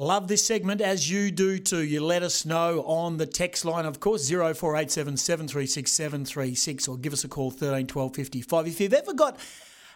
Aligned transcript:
Love 0.00 0.28
this 0.28 0.46
segment 0.46 0.80
as 0.80 1.10
you 1.10 1.32
do 1.32 1.58
too. 1.58 1.82
You 1.82 2.04
let 2.04 2.22
us 2.22 2.46
know 2.46 2.82
on 2.82 3.16
the 3.16 3.26
text 3.26 3.64
line, 3.64 3.84
of 3.84 3.98
course, 3.98 4.30
0487 4.30 5.16
736 5.16 5.90
736, 5.90 6.86
or 6.86 6.96
give 6.96 7.12
us 7.12 7.24
a 7.24 7.28
call 7.28 7.50
13 7.50 7.88
12 7.88 8.14
55. 8.14 8.68
If 8.68 8.80
you've 8.80 8.94
ever 8.94 9.12
got 9.12 9.40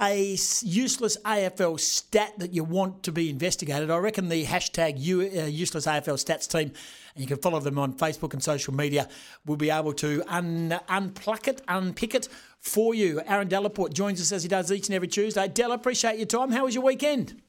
a 0.00 0.36
useless 0.62 1.16
AFL 1.18 1.78
stat 1.78 2.32
that 2.38 2.52
you 2.52 2.64
want 2.64 3.04
to 3.04 3.12
be 3.12 3.30
investigated, 3.30 3.88
I 3.88 3.98
reckon 3.98 4.30
the 4.30 4.44
hashtag 4.44 4.94
uh, 4.96 5.44
useless 5.44 5.86
AFL 5.86 6.18
stats 6.18 6.50
team, 6.50 6.72
and 7.14 7.22
you 7.22 7.28
can 7.28 7.36
follow 7.36 7.60
them 7.60 7.78
on 7.78 7.92
Facebook 7.92 8.32
and 8.32 8.42
social 8.42 8.74
media, 8.74 9.08
will 9.46 9.54
be 9.54 9.70
able 9.70 9.92
to 9.92 10.24
un- 10.26 10.76
unpluck 10.88 11.46
it, 11.46 11.62
unpick 11.68 12.16
it 12.16 12.26
for 12.58 12.96
you. 12.96 13.22
Aaron 13.28 13.46
Delaporte 13.46 13.92
joins 13.92 14.20
us 14.20 14.32
as 14.32 14.42
he 14.42 14.48
does 14.48 14.72
each 14.72 14.88
and 14.88 14.96
every 14.96 15.06
Tuesday. 15.06 15.46
Della, 15.46 15.76
appreciate 15.76 16.16
your 16.16 16.26
time. 16.26 16.50
How 16.50 16.64
was 16.64 16.74
your 16.74 16.82
weekend? 16.82 17.40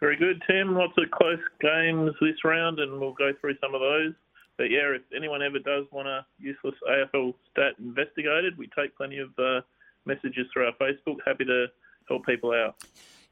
Very 0.00 0.16
good, 0.16 0.42
Tim. 0.48 0.74
Lots 0.74 0.94
of 0.96 1.10
close 1.10 1.38
games 1.60 2.12
this 2.20 2.42
round, 2.44 2.80
and 2.80 2.98
we'll 2.98 3.12
go 3.12 3.32
through 3.40 3.56
some 3.60 3.74
of 3.74 3.80
those. 3.80 4.14
But 4.56 4.70
yeah, 4.70 4.94
if 4.94 5.02
anyone 5.14 5.42
ever 5.42 5.58
does 5.58 5.86
want 5.90 6.08
a 6.08 6.24
useless 6.38 6.74
AFL 6.88 7.34
stat 7.50 7.74
investigated, 7.78 8.56
we 8.58 8.68
take 8.76 8.96
plenty 8.96 9.18
of 9.18 9.30
uh, 9.38 9.60
messages 10.06 10.46
through 10.52 10.66
our 10.66 10.72
Facebook. 10.80 11.16
Happy 11.24 11.44
to 11.44 11.66
help 12.08 12.26
people 12.26 12.52
out 12.52 12.76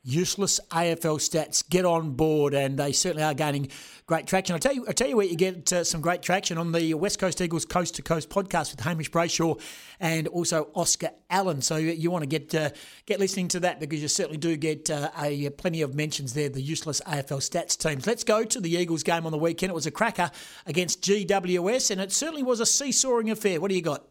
useless 0.03 0.61
AFL 0.71 1.19
stats 1.19 1.69
get 1.69 1.85
on 1.85 2.13
board, 2.13 2.55
and 2.55 2.79
they 2.79 2.93
certainly 2.93 3.23
are 3.23 3.35
gaining 3.35 3.69
great 4.07 4.27
traction. 4.27 4.57
I 4.57 4.59
tell 4.59 4.75
you, 4.75 4.87
I 4.89 4.93
tell 4.93 5.09
you 5.09 5.17
where 5.17 5.27
you 5.27 5.37
get 5.37 5.73
uh, 5.73 5.85
some 5.85 6.01
great 6.01 6.23
traction 6.23 6.57
on 6.57 6.73
the 6.73 6.95
West 6.95 7.19
Coast 7.19 7.41
Eagles 7.41 7.65
Coast 7.65 7.97
to 7.97 8.03
Coast 8.03 8.31
podcast 8.31 8.71
with 8.71 8.81
Hamish 8.81 9.11
Brayshaw 9.11 9.61
and 10.01 10.27
also 10.29 10.71
Oscar 10.75 11.11
Allen. 11.29 11.61
So 11.61 11.77
you, 11.77 12.11
want 12.11 12.23
to 12.23 12.29
get 12.29 12.55
uh, 12.55 12.71
get 13.07 13.21
listening 13.21 13.49
to 13.49 13.61
that 13.61 13.81
because 13.81 14.01
you 14.01 14.09
certainly 14.09 14.39
do 14.39 14.57
get 14.57 14.89
uh, 14.89 15.11
a 15.21 15.51
plenty 15.51 15.83
of 15.83 15.95
mentions 15.95 16.33
there. 16.33 16.49
The 16.49 16.63
useless 16.63 17.01
AFL 17.03 17.41
stats 17.41 17.77
teams. 17.77 18.07
Let's 18.07 18.25
go 18.25 18.45
to 18.45 18.61
the 18.61 18.71
Eagles 18.71 19.03
game 19.03 19.27
on 19.27 19.33
the 19.33 19.39
weekend. 19.39 19.71
It 19.71 19.75
was 19.75 19.87
a 19.87 19.91
cracker 19.91 20.31
against 20.67 21.03
GWS, 21.03 21.91
and 21.91 22.01
it 22.01 22.13
certainly 22.13 22.43
was 22.43 22.61
a 22.61 22.67
seesawing 22.67 23.31
affair. 23.31 23.61
What 23.61 23.69
do 23.69 23.75
you 23.75 23.83
got? 23.83 24.08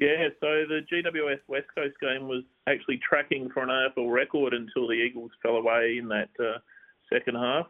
Yeah, 0.00 0.28
so 0.40 0.64
the 0.66 0.80
GWS 0.90 1.40
West 1.46 1.66
Coast 1.74 1.94
game 2.00 2.26
was 2.26 2.42
actually 2.66 2.98
tracking 3.06 3.50
for 3.52 3.62
an 3.62 3.68
AFL 3.68 4.10
record 4.10 4.54
until 4.54 4.88
the 4.88 4.94
Eagles 4.94 5.30
fell 5.42 5.56
away 5.56 5.98
in 6.00 6.08
that 6.08 6.30
uh, 6.40 6.58
second 7.12 7.34
half. 7.34 7.66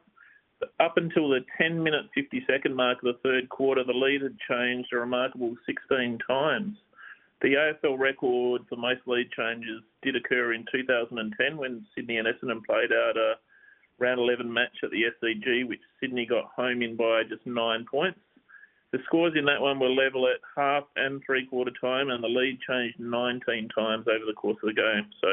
Up 0.79 0.97
until 0.97 1.29
the 1.29 1.41
10 1.59 1.83
minute 1.83 2.05
50 2.15 2.45
second 2.49 2.77
mark 2.77 2.99
of 3.03 3.15
the 3.15 3.29
third 3.29 3.49
quarter, 3.49 3.83
the 3.83 3.93
lead 3.93 4.23
had 4.23 4.37
changed 4.49 4.93
a 4.93 4.99
remarkable 4.99 5.57
16 5.67 6.19
times. 6.29 6.77
The 7.43 7.55
AFL 7.55 7.99
record 7.99 8.63
for 8.69 8.77
most 8.77 9.01
lead 9.07 9.33
changes 9.33 9.83
did 10.03 10.15
occur 10.15 10.53
in 10.53 10.65
2010 10.71 11.57
when 11.57 11.85
Sydney 11.97 12.19
and 12.19 12.29
Essendon 12.29 12.65
played 12.65 12.93
out 12.93 13.17
a 13.17 13.35
round 13.99 14.21
11 14.21 14.53
match 14.53 14.77
at 14.85 14.91
the 14.91 15.03
SCG, 15.21 15.67
which 15.67 15.81
Sydney 15.99 16.27
got 16.27 16.53
home 16.55 16.83
in 16.83 16.95
by 16.95 17.23
just 17.29 17.45
nine 17.45 17.87
points. 17.91 18.21
The 18.93 18.99
scores 19.07 19.35
in 19.37 19.45
that 19.45 19.61
one 19.61 19.79
were 19.79 19.89
level 19.89 20.27
at 20.27 20.41
half 20.57 20.85
and 20.97 21.23
three 21.25 21.47
quarter 21.47 21.71
time, 21.81 22.11
and 22.11 22.23
the 22.23 22.29
lead 22.29 22.59
changed 22.69 22.99
19 22.99 23.69
times 23.69 24.07
over 24.09 24.25
the 24.27 24.33
course 24.33 24.57
of 24.63 24.69
the 24.69 24.75
game. 24.75 25.07
So, 25.21 25.29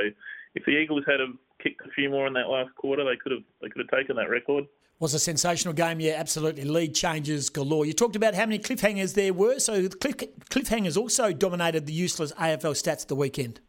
if 0.53 0.63
the 0.65 0.71
Eagles 0.71 1.03
had 1.07 1.19
have 1.19 1.35
kicked 1.61 1.81
a 1.85 1.91
few 1.91 2.09
more 2.09 2.27
in 2.27 2.33
that 2.33 2.49
last 2.49 2.73
quarter, 2.75 3.03
they 3.03 3.15
could 3.15 3.31
have 3.31 3.43
they 3.61 3.69
could 3.69 3.81
have 3.81 3.99
taken 3.99 4.15
that 4.17 4.29
record. 4.29 4.65
Was 4.99 5.13
a 5.13 5.19
sensational 5.19 5.75
game, 5.75 5.99
yeah, 5.99 6.13
absolutely. 6.13 6.63
Lead 6.65 6.95
changes 6.95 7.49
galore. 7.49 7.85
You 7.85 7.93
talked 7.93 8.15
about 8.15 8.33
how 8.33 8.45
many 8.47 8.57
cliffhangers 8.57 9.13
there 9.13 9.31
were, 9.31 9.59
so 9.59 9.87
cliff, 9.89 10.15
cliffhangers 10.49 10.97
also 10.97 11.31
dominated 11.33 11.85
the 11.85 11.93
useless 11.93 12.31
AFL 12.33 12.73
stats 12.73 13.05
the 13.05 13.15
weekend. 13.15 13.59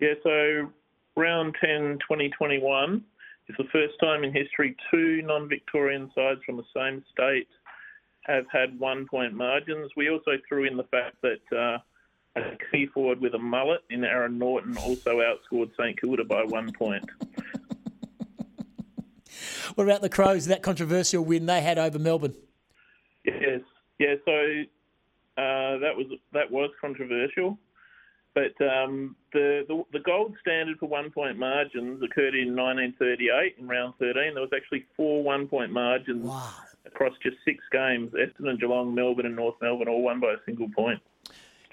Yeah, 0.00 0.14
so 0.22 0.70
round 1.16 1.56
10 1.62 1.98
2021 2.00 3.02
is 3.48 3.56
the 3.56 3.64
first 3.72 3.94
time 4.00 4.24
in 4.24 4.32
history 4.34 4.76
two 4.90 5.22
non 5.22 5.48
Victorian 5.48 6.10
sides 6.14 6.40
from 6.44 6.58
the 6.58 6.64
same 6.74 7.02
state 7.12 7.48
have 8.24 8.46
had 8.50 8.78
one 8.78 9.06
point 9.06 9.34
margins. 9.34 9.90
We 9.96 10.10
also 10.10 10.32
threw 10.48 10.64
in 10.64 10.76
the 10.76 10.84
fact 10.84 11.16
that 11.22 11.56
uh, 11.56 11.78
a 12.36 12.56
key 12.70 12.86
forward 12.86 13.20
with 13.20 13.34
a 13.34 13.38
mullet 13.38 13.82
in 13.90 14.04
Aaron 14.04 14.38
Naughton 14.38 14.76
also 14.78 15.20
outscored 15.20 15.70
St 15.78 16.00
Kilda 16.00 16.24
by 16.24 16.42
one 16.44 16.72
point. 16.72 17.04
What 19.74 19.84
about 19.84 20.02
the 20.02 20.08
Crows? 20.08 20.46
That 20.46 20.62
controversial 20.62 21.24
win 21.24 21.46
they 21.46 21.60
had 21.60 21.78
over 21.78 21.98
Melbourne. 21.98 22.34
Yes, 23.24 23.60
yeah. 23.98 24.14
So 24.24 24.62
uh, 25.36 25.78
that 25.78 25.92
was 25.96 26.06
that 26.32 26.50
was 26.50 26.70
controversial, 26.80 27.58
but 28.34 28.52
um, 28.64 29.16
the, 29.32 29.64
the, 29.66 29.82
the 29.92 29.98
gold 30.00 30.36
standard 30.40 30.78
for 30.78 30.86
one 30.86 31.10
point 31.10 31.38
margins 31.38 32.02
occurred 32.02 32.34
in 32.34 32.54
1938 32.54 33.56
in 33.58 33.66
round 33.66 33.94
13. 33.98 34.34
There 34.34 34.42
was 34.42 34.52
actually 34.54 34.84
four 34.96 35.22
one 35.24 35.48
point 35.48 35.72
margins. 35.72 36.24
Wow 36.24 36.52
across 36.86 37.12
just 37.22 37.36
six 37.44 37.62
games. 37.72 38.12
Essendon, 38.12 38.60
Geelong, 38.60 38.94
Melbourne, 38.94 39.26
and 39.26 39.36
North 39.36 39.56
Melbourne 39.60 39.88
all 39.88 40.02
won 40.02 40.20
by 40.20 40.32
a 40.32 40.36
single 40.46 40.68
point. 40.70 41.00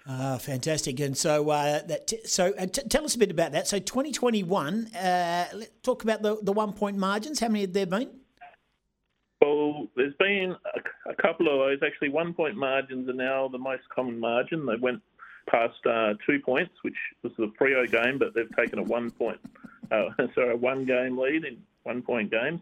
Ah, 0.07 0.37
fantastic! 0.37 0.99
And 0.99 1.15
so, 1.15 1.49
uh, 1.49 1.83
that 1.83 2.07
t- 2.07 2.25
so 2.25 2.53
uh, 2.57 2.65
t- 2.65 2.81
tell 2.89 3.05
us 3.05 3.13
a 3.13 3.19
bit 3.19 3.29
about 3.29 3.51
that. 3.51 3.67
So, 3.67 3.77
2021. 3.77 4.87
Uh, 4.95 5.45
let's 5.53 5.71
talk 5.83 6.03
about 6.03 6.23
the 6.23 6.37
the 6.41 6.53
one 6.53 6.73
point 6.73 6.97
margins. 6.97 7.39
How 7.39 7.49
many 7.49 7.61
have 7.61 7.73
there 7.73 7.85
been? 7.85 8.09
Well, 9.41 9.87
there's 9.95 10.15
been 10.15 10.55
a, 11.05 11.11
a 11.11 11.15
couple 11.15 11.47
of 11.47 11.59
those. 11.59 11.79
Actually, 11.85 12.09
one 12.09 12.33
point 12.33 12.55
margins 12.55 13.09
are 13.09 13.13
now 13.13 13.47
the 13.47 13.59
most 13.59 13.83
common 13.93 14.19
margin. 14.19 14.65
They 14.65 14.75
went 14.75 15.01
past 15.47 15.85
uh, 15.85 16.13
two 16.25 16.39
points, 16.39 16.73
which 16.81 16.97
was 17.23 17.33
the 17.37 17.51
Freo 17.59 17.89
game, 17.89 18.17
but 18.17 18.33
they've 18.33 18.55
taken 18.55 18.79
a 18.79 18.83
one 18.83 19.11
point, 19.11 19.39
uh, 19.91 20.09
sorry, 20.35 20.53
a 20.53 20.57
one 20.57 20.85
game 20.85 21.17
lead 21.17 21.45
in 21.45 21.57
one 21.83 22.01
point 22.01 22.31
games. 22.31 22.61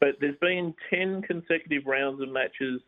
But 0.00 0.16
there's 0.20 0.38
been 0.40 0.74
10 0.90 1.22
consecutive 1.22 1.86
rounds 1.86 2.20
of 2.20 2.28
matches 2.28 2.80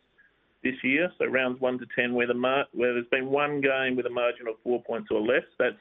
this 0.63 0.75
year, 0.83 1.11
so 1.19 1.27
rounds 1.27 1.61
1 1.61 1.79
to 1.79 1.87
10, 1.97 2.15
where, 2.15 2.27
the 2.27 2.35
mar- 2.35 2.67
where 2.73 2.93
there's 2.95 3.07
been 3.07 3.31
one 3.31 3.61
game 3.61 3.97
with 3.97 4.07
a 4.07 4.11
margin 4.11 4.49
of 4.49 4.55
four 4.63 4.83
points 4.83 5.09
or 5.11 5.21
less. 5.21 5.45
That's 5.59 5.77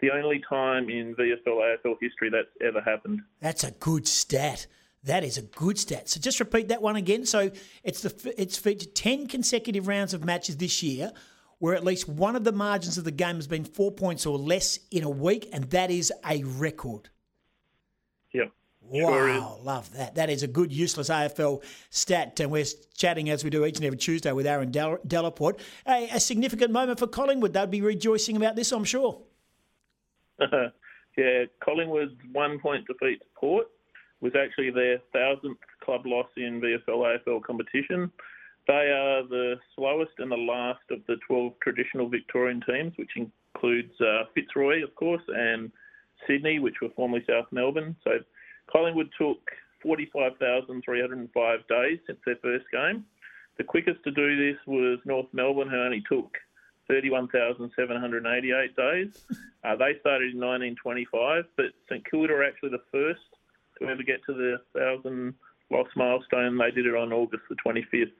the 0.00 0.10
only 0.10 0.42
time 0.48 0.88
in 0.88 1.14
VFL 1.14 1.76
AFL 1.84 1.96
history 2.00 2.30
that's 2.30 2.48
ever 2.66 2.80
happened. 2.80 3.20
That's 3.40 3.64
a 3.64 3.72
good 3.72 4.06
stat. 4.06 4.66
That 5.04 5.22
is 5.22 5.36
a 5.36 5.42
good 5.42 5.78
stat. 5.78 6.08
So 6.08 6.20
just 6.20 6.40
repeat 6.40 6.68
that 6.68 6.80
one 6.80 6.96
again. 6.96 7.26
So 7.26 7.50
it's 7.82 8.00
the 8.02 8.34
it's 8.40 8.56
featured 8.56 8.94
ten 8.94 9.26
consecutive 9.26 9.86
rounds 9.86 10.14
of 10.14 10.24
matches 10.24 10.56
this 10.56 10.82
year, 10.82 11.12
where 11.58 11.74
at 11.74 11.84
least 11.84 12.08
one 12.08 12.36
of 12.36 12.44
the 12.44 12.52
margins 12.52 12.96
of 12.98 13.04
the 13.04 13.10
game 13.10 13.36
has 13.36 13.46
been 13.46 13.64
four 13.64 13.92
points 13.92 14.24
or 14.24 14.38
less 14.38 14.78
in 14.90 15.04
a 15.04 15.10
week, 15.10 15.48
and 15.52 15.64
that 15.70 15.90
is 15.90 16.12
a 16.26 16.42
record. 16.44 17.10
Yep. 18.32 18.50
Wow, 18.88 19.58
love 19.62 19.92
that. 19.94 20.14
That 20.14 20.30
is 20.30 20.42
a 20.42 20.46
good, 20.46 20.72
useless 20.72 21.08
AFL 21.08 21.62
stat. 21.90 22.38
And 22.40 22.50
we're 22.50 22.66
chatting 22.96 23.30
as 23.30 23.42
we 23.42 23.50
do 23.50 23.64
each 23.64 23.76
and 23.76 23.84
every 23.86 23.98
Tuesday 23.98 24.32
with 24.32 24.46
Aaron 24.46 24.70
Del- 24.70 24.98
Delaporte. 25.06 25.60
A, 25.86 26.08
a 26.12 26.20
significant 26.20 26.70
moment 26.70 26.98
for 26.98 27.06
Collingwood. 27.06 27.54
They'd 27.54 27.70
be 27.70 27.80
rejoicing 27.80 28.36
about 28.36 28.56
this, 28.56 28.72
I'm 28.72 28.84
sure. 28.84 29.20
yeah, 30.40 31.44
Collingwood's 31.62 32.14
one 32.32 32.58
point 32.60 32.86
defeat 32.86 33.20
to 33.20 33.26
Port 33.34 33.66
was 34.20 34.32
actually 34.36 34.70
their 34.70 34.98
thousandth 35.12 35.60
club 35.82 36.02
loss 36.06 36.28
in 36.36 36.60
VFL 36.60 37.18
AFL 37.26 37.42
competition. 37.42 38.10
They 38.66 38.72
are 38.72 39.26
the 39.26 39.56
slowest 39.76 40.12
and 40.18 40.30
the 40.30 40.36
last 40.36 40.80
of 40.90 41.00
the 41.06 41.16
12 41.26 41.52
traditional 41.62 42.08
Victorian 42.08 42.62
teams, 42.66 42.94
which 42.96 43.10
includes 43.16 43.92
uh, 44.00 44.24
Fitzroy, 44.34 44.82
of 44.82 44.94
course, 44.94 45.22
and 45.28 45.70
Sydney, 46.26 46.58
which 46.58 46.76
were 46.80 46.88
formerly 46.96 47.22
South 47.28 47.46
Melbourne. 47.52 47.94
So 48.04 48.12
Collingwood 48.70 49.10
took 49.18 49.38
45,305 49.82 51.68
days 51.68 51.98
since 52.06 52.18
their 52.24 52.36
first 52.36 52.64
game. 52.72 53.04
The 53.58 53.64
quickest 53.64 54.02
to 54.04 54.10
do 54.10 54.36
this 54.36 54.58
was 54.66 54.98
North 55.04 55.28
Melbourne, 55.32 55.68
who 55.68 55.76
only 55.76 56.02
took 56.08 56.36
31,788 56.88 58.76
days. 58.76 59.24
Uh, 59.64 59.76
they 59.76 59.98
started 60.00 60.34
in 60.34 60.40
1925, 60.40 61.44
but 61.56 61.66
St 61.88 62.04
Kilda 62.10 62.34
are 62.34 62.44
actually 62.44 62.70
the 62.70 62.82
first 62.92 63.20
to 63.80 63.88
ever 63.88 64.02
get 64.02 64.24
to 64.26 64.34
the 64.34 64.56
1,000 64.72 65.34
loss 65.70 65.88
milestone. 65.96 66.58
They 66.58 66.70
did 66.70 66.86
it 66.86 66.94
on 66.94 67.12
August 67.12 67.44
the 67.48 67.56
25th. 67.56 68.12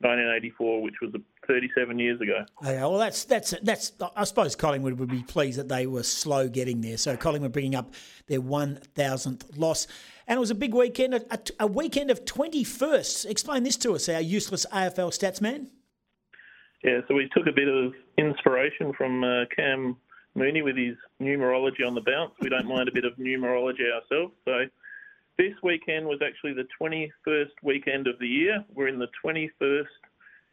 1984, 0.00 0.82
which 0.82 0.94
was 1.02 1.12
37 1.48 1.98
years 1.98 2.20
ago. 2.20 2.44
Okay, 2.62 2.78
well, 2.78 2.98
that's 2.98 3.24
that's 3.24 3.54
that's. 3.62 3.92
I 4.14 4.24
suppose 4.24 4.54
Collingwood 4.54 4.98
would 4.98 5.08
be 5.08 5.22
pleased 5.22 5.58
that 5.58 5.68
they 5.68 5.86
were 5.86 6.02
slow 6.02 6.48
getting 6.48 6.80
there. 6.80 6.98
So 6.98 7.16
Collingwood 7.16 7.52
bringing 7.52 7.74
up 7.74 7.94
their 8.26 8.40
1,000th 8.40 9.58
loss, 9.58 9.86
and 10.26 10.36
it 10.36 10.40
was 10.40 10.50
a 10.50 10.54
big 10.54 10.74
weekend, 10.74 11.14
a, 11.14 11.38
a 11.58 11.66
weekend 11.66 12.10
of 12.10 12.24
20 12.24 12.62
firsts. 12.64 13.24
Explain 13.24 13.62
this 13.62 13.76
to 13.78 13.94
us, 13.94 14.08
our 14.08 14.20
useless 14.20 14.66
AFL 14.72 15.10
stats 15.10 15.40
man. 15.40 15.70
Yeah, 16.84 17.00
so 17.08 17.14
we 17.14 17.28
took 17.34 17.46
a 17.48 17.52
bit 17.52 17.68
of 17.68 17.92
inspiration 18.18 18.92
from 18.96 19.24
uh, 19.24 19.46
Cam 19.56 19.96
Mooney 20.34 20.62
with 20.62 20.76
his 20.76 20.96
numerology 21.20 21.84
on 21.84 21.94
the 21.94 22.02
bounce. 22.02 22.32
We 22.40 22.50
don't 22.50 22.68
mind 22.68 22.88
a 22.88 22.92
bit 22.92 23.04
of 23.04 23.14
numerology 23.14 23.90
ourselves, 23.92 24.34
so 24.44 24.64
this 25.38 25.54
weekend 25.62 26.06
was 26.06 26.20
actually 26.24 26.52
the 26.52 26.66
21st 26.80 27.50
weekend 27.62 28.06
of 28.06 28.18
the 28.18 28.26
year. 28.26 28.64
We're 28.74 28.88
in 28.88 28.98
the 28.98 29.08
21st 29.24 29.84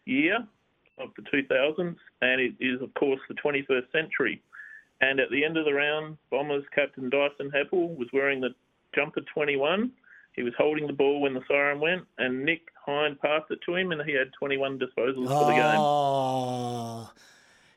year 0.06 0.48
of 0.98 1.10
the 1.18 1.24
2000s, 1.24 1.96
and 2.22 2.42
it 2.42 2.54
is, 2.60 2.82
of 2.82 2.94
course, 2.94 3.20
the 3.28 3.36
21st 3.36 3.92
century. 3.92 4.42
And 5.02 5.20
at 5.20 5.30
the 5.30 5.44
end 5.44 5.58
of 5.58 5.66
the 5.66 5.74
round, 5.74 6.18
Bombers 6.32 6.64
captain 6.74 7.10
Dyson 7.10 7.52
Heppell 7.52 7.96
was 7.98 8.08
wearing 8.14 8.42
the 8.42 8.50
jumper 8.94 9.22
21. 9.34 9.92
he 10.36 10.44
was 10.44 10.54
holding 10.58 10.88
the 10.88 10.94
ball 10.94 11.22
when 11.22 11.34
the 11.34 11.42
siren 11.48 11.80
went, 11.80 12.04
and 12.18 12.44
Nick 12.44 12.62
Hind 12.86 13.20
passed 13.20 13.52
it 13.52 13.60
to 13.66 13.76
him, 13.76 13.92
and 13.92 14.02
he 14.04 14.14
had 14.14 14.32
21 14.40 14.80
disposals 14.80 15.28
oh, 15.28 15.40
for 15.40 15.46
the 15.46 15.54
game. 15.54 15.76
Oh, 15.78 17.12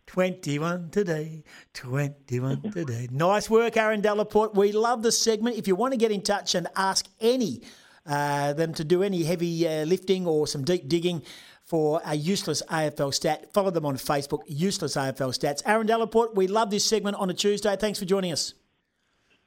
21 0.06 0.90
today, 0.90 1.44
21 1.74 2.62
today. 2.72 3.08
nice 3.10 3.50
work, 3.50 3.76
Aaron 3.76 4.00
Delaporte. 4.00 4.54
We 4.54 4.72
love 4.72 5.02
the 5.02 5.12
segment. 5.12 5.56
If 5.56 5.66
you 5.66 5.74
want 5.74 5.92
to 5.92 5.98
get 5.98 6.10
in 6.10 6.22
touch 6.22 6.54
and 6.54 6.68
ask 6.76 7.06
any 7.20 7.62
uh, 8.06 8.54
them 8.54 8.72
to 8.74 8.84
do 8.84 9.02
any 9.02 9.22
heavy 9.24 9.68
uh, 9.68 9.84
lifting 9.84 10.26
or 10.26 10.46
some 10.46 10.64
deep 10.64 10.88
digging 10.88 11.22
for 11.68 12.00
a 12.04 12.14
useless 12.14 12.62
AFL 12.70 13.12
stat, 13.12 13.52
follow 13.52 13.70
them 13.70 13.84
on 13.84 13.96
Facebook, 13.96 14.40
useless 14.46 14.96
AFL 14.96 15.38
stats. 15.38 15.62
Aaron 15.66 15.86
Delaporte, 15.86 16.34
we 16.34 16.46
love 16.46 16.70
this 16.70 16.84
segment 16.84 17.16
on 17.16 17.28
a 17.28 17.34
Tuesday. 17.34 17.76
Thanks 17.76 17.98
for 17.98 18.06
joining 18.06 18.32
us. 18.32 18.54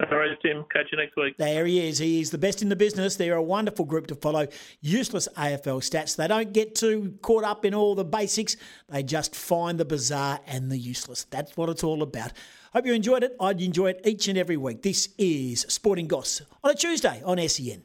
All 0.10 0.18
right, 0.18 0.30
Tim. 0.42 0.66
Catch 0.72 0.88
you 0.92 0.98
next 0.98 1.16
week. 1.16 1.38
There 1.38 1.66
he 1.66 1.88
is. 1.88 2.00
He 2.00 2.22
is 2.22 2.32
the 2.32 2.38
best 2.38 2.62
in 2.62 2.70
the 2.70 2.76
business. 2.76 3.16
They're 3.16 3.36
a 3.36 3.44
wonderful 3.44 3.86
group 3.86 4.08
to 4.08 4.16
follow. 4.16 4.48
Useless 4.82 5.28
AFL 5.38 5.82
stats. 5.82 6.16
They 6.16 6.28
don't 6.28 6.54
get 6.54 6.74
too 6.74 7.18
caught 7.22 7.44
up 7.44 7.66
in 7.66 7.74
all 7.76 7.94
the 7.94 8.06
basics. 8.06 8.56
They 8.90 9.04
just 9.04 9.36
find 9.36 9.80
the 9.80 9.86
bizarre 9.86 10.40
and 10.48 10.72
the 10.72 10.78
useless. 10.78 11.26
That's 11.26 11.56
what 11.56 11.70
it's 11.70 11.84
all 11.84 12.02
about. 12.02 12.34
Hope 12.74 12.86
you 12.86 12.94
enjoyed 12.94 13.24
it. 13.24 13.36
I'd 13.40 13.62
enjoy 13.62 13.90
it 13.90 14.02
each 14.04 14.28
and 14.28 14.38
every 14.38 14.58
week. 14.58 14.82
This 14.82 15.10
is 15.18 15.62
Sporting 15.70 16.08
Goss 16.08 16.42
on 16.64 16.72
a 16.72 16.76
Tuesday 16.76 17.22
on 17.24 17.38
SEN. 17.48 17.84